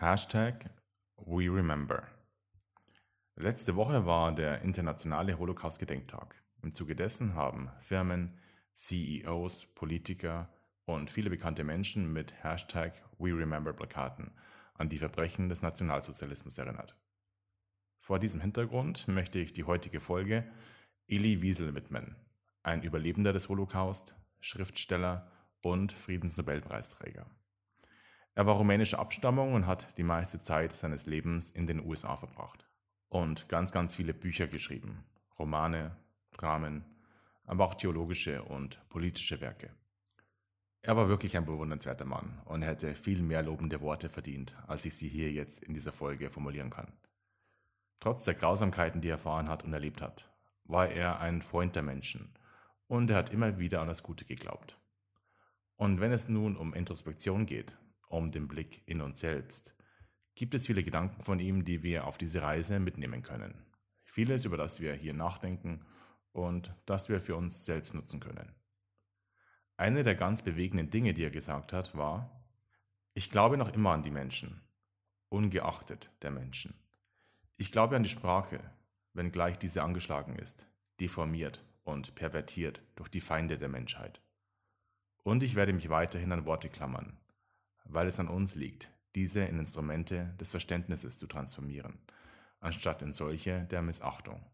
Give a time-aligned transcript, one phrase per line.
[0.00, 0.70] Hashtag
[1.26, 2.04] WeRemember.
[3.36, 6.42] Letzte Woche war der internationale Holocaust-Gedenktag.
[6.62, 8.38] Im Zuge dessen haben Firmen,
[8.72, 10.48] CEOs, Politiker
[10.86, 14.30] und viele bekannte Menschen mit Hashtag WeRemember-Plakaten
[14.72, 16.96] an die Verbrechen des Nationalsozialismus erinnert.
[17.98, 20.50] Vor diesem Hintergrund möchte ich die heutige Folge
[21.08, 22.16] Elie Wiesel widmen,
[22.62, 25.30] ein Überlebender des Holocaust, Schriftsteller
[25.60, 27.26] und Friedensnobelpreisträger.
[28.40, 32.66] Er war rumänischer Abstammung und hat die meiste Zeit seines Lebens in den USA verbracht
[33.10, 35.04] und ganz, ganz viele Bücher geschrieben,
[35.38, 35.94] Romane,
[36.32, 36.82] Dramen,
[37.44, 39.68] aber auch theologische und politische Werke.
[40.80, 44.94] Er war wirklich ein bewundernswerter Mann und hätte viel mehr lobende Worte verdient, als ich
[44.94, 46.90] sie hier jetzt in dieser Folge formulieren kann.
[47.98, 50.32] Trotz der Grausamkeiten, die er erfahren hat und erlebt hat,
[50.64, 52.32] war er ein Freund der Menschen
[52.86, 54.78] und er hat immer wieder an das Gute geglaubt.
[55.76, 57.76] Und wenn es nun um Introspektion geht,
[58.10, 59.74] um den Blick in uns selbst,
[60.34, 63.54] gibt es viele Gedanken von ihm, die wir auf diese Reise mitnehmen können.
[64.04, 65.86] Vieles, über das wir hier nachdenken
[66.32, 68.54] und das wir für uns selbst nutzen können.
[69.76, 72.44] Eine der ganz bewegenden Dinge, die er gesagt hat, war,
[73.14, 74.60] ich glaube noch immer an die Menschen,
[75.28, 76.74] ungeachtet der Menschen.
[77.56, 78.60] Ich glaube an die Sprache,
[79.14, 80.66] wenngleich diese angeschlagen ist,
[81.00, 84.20] deformiert und pervertiert durch die Feinde der Menschheit.
[85.22, 87.16] Und ich werde mich weiterhin an Worte klammern,
[87.92, 91.98] weil es an uns liegt, diese in Instrumente des Verständnisses zu transformieren,
[92.60, 94.44] anstatt in solche der Missachtung.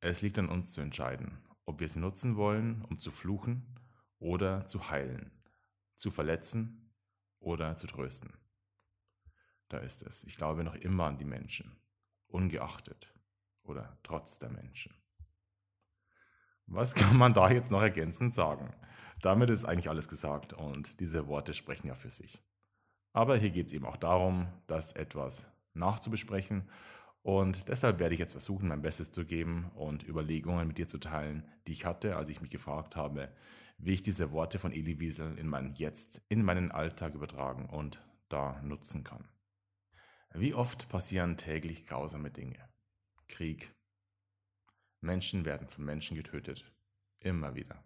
[0.00, 3.78] Es liegt an uns zu entscheiden, ob wir sie nutzen wollen, um zu fluchen
[4.18, 5.30] oder zu heilen,
[5.94, 6.92] zu verletzen
[7.38, 8.32] oder zu trösten.
[9.68, 10.24] Da ist es.
[10.24, 11.80] Ich glaube noch immer an die Menschen,
[12.26, 13.14] ungeachtet
[13.62, 14.94] oder trotz der Menschen.
[16.66, 18.72] Was kann man da jetzt noch ergänzend sagen?
[19.22, 22.42] Damit ist eigentlich alles gesagt und diese Worte sprechen ja für sich.
[23.12, 26.68] Aber hier geht es eben auch darum, das etwas nachzubesprechen.
[27.22, 30.98] Und deshalb werde ich jetzt versuchen, mein Bestes zu geben und Überlegungen mit dir zu
[30.98, 33.30] teilen, die ich hatte, als ich mich gefragt habe,
[33.76, 38.02] wie ich diese Worte von Eli Wiesel in mein Jetzt, in meinen Alltag übertragen und
[38.28, 39.28] da nutzen kann.
[40.32, 42.68] Wie oft passieren täglich grausame Dinge?
[43.28, 43.74] Krieg.
[45.00, 46.64] Menschen werden von Menschen getötet.
[47.18, 47.82] Immer wieder.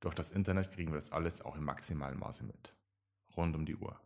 [0.00, 2.74] Durch das Internet kriegen wir das alles auch im maximalen Maße mit
[3.38, 3.98] rund um die Uhr.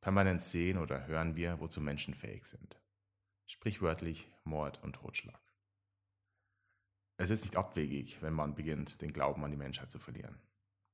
[0.00, 2.80] Permanent sehen oder hören wir, wozu Menschen fähig sind.
[3.44, 5.40] Sprichwörtlich Mord und Totschlag.
[7.18, 10.40] Es ist nicht abwegig, wenn man beginnt, den Glauben an die Menschheit zu verlieren,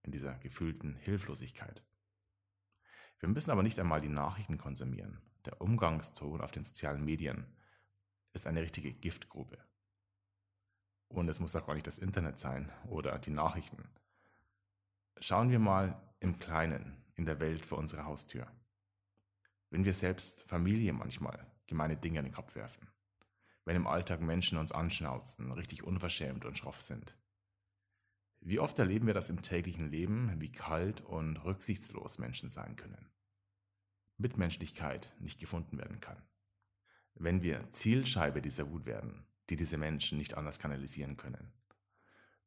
[0.02, 1.84] in dieser gefühlten Hilflosigkeit.
[3.20, 5.20] Wir müssen aber nicht einmal die Nachrichten konsumieren.
[5.44, 7.46] Der Umgangston auf den sozialen Medien
[8.32, 9.58] ist eine richtige Giftgrube.
[11.08, 13.88] Und es muss auch gar nicht das Internet sein oder die Nachrichten.
[15.18, 18.46] Schauen wir mal im Kleinen in der Welt vor unserer Haustür.
[19.70, 22.88] Wenn wir selbst Familie manchmal gemeine Dinge in den Kopf werfen.
[23.64, 27.16] Wenn im Alltag Menschen uns anschnauzen, richtig unverschämt und schroff sind.
[28.40, 33.10] Wie oft erleben wir das im täglichen Leben, wie kalt und rücksichtslos Menschen sein können.
[34.18, 36.22] Mitmenschlichkeit nicht gefunden werden kann.
[37.14, 41.52] Wenn wir Zielscheibe dieser Wut werden, die diese Menschen nicht anders kanalisieren können,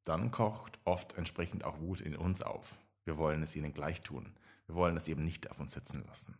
[0.04, 2.78] dann kocht oft entsprechend auch Wut in uns auf.
[3.06, 4.36] Wir wollen es ihnen gleich tun.
[4.66, 6.38] Wir wollen das eben nicht auf uns sitzen lassen.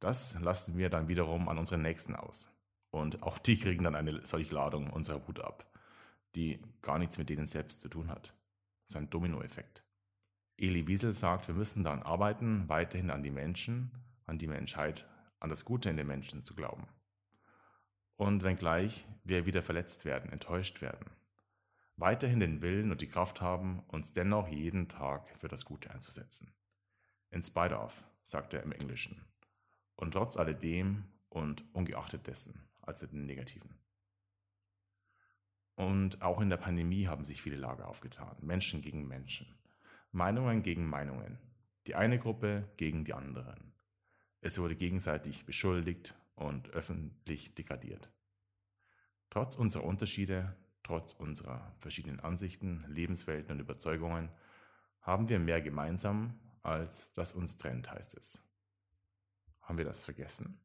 [0.00, 2.50] Das lassen wir dann wiederum an unseren Nächsten aus.
[2.90, 5.70] Und auch die kriegen dann eine solche Ladung unserer Wut ab,
[6.34, 8.34] die gar nichts mit denen selbst zu tun hat.
[8.84, 9.84] Das ist ein Dominoeffekt.
[10.56, 13.90] Eli Wiesel sagt, wir müssen daran arbeiten, weiterhin an die Menschen,
[14.26, 16.86] an die Menschheit, an das Gute in den Menschen zu glauben.
[18.20, 21.06] Und wenngleich wir wieder verletzt werden, enttäuscht werden,
[21.96, 26.52] weiterhin den Willen und die Kraft haben, uns dennoch jeden Tag für das Gute einzusetzen.
[27.30, 29.24] In spite of, sagt er im Englischen.
[29.96, 33.78] Und trotz alledem und ungeachtet dessen, also den Negativen.
[35.74, 38.36] Und auch in der Pandemie haben sich viele Lager aufgetan.
[38.42, 39.46] Menschen gegen Menschen.
[40.12, 41.38] Meinungen gegen Meinungen.
[41.86, 43.72] Die eine Gruppe gegen die anderen.
[44.42, 48.10] Es wurde gegenseitig beschuldigt und öffentlich degradiert.
[49.30, 54.28] Trotz unserer Unterschiede, trotz unserer verschiedenen Ansichten, Lebenswelten und Überzeugungen,
[55.00, 58.38] haben wir mehr gemeinsam als das uns trennt, heißt es.
[59.62, 60.60] Haben wir das vergessen?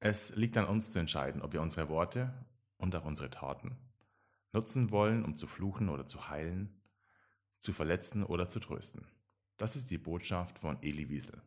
[0.00, 2.34] Es liegt an uns zu entscheiden, ob wir unsere Worte
[2.76, 3.78] und auch unsere Taten
[4.52, 6.82] nutzen wollen, um zu fluchen oder zu heilen,
[7.58, 9.06] zu verletzen oder zu trösten.
[9.56, 11.40] Das ist die Botschaft von Eli Wiesel.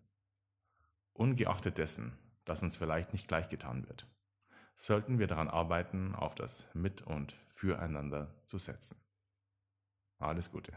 [1.13, 4.07] Ungeachtet dessen, dass uns vielleicht nicht gleichgetan wird,
[4.75, 8.97] sollten wir daran arbeiten, auf das Mit- und Füreinander zu setzen.
[10.19, 10.73] Alles Gute.